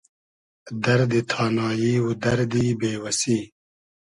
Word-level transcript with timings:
دئردی 0.83 1.21
تانایی 1.31 1.93
و 2.05 2.09
دئردی 2.23 2.67
بې 2.79 2.91
وئسی 3.01 3.39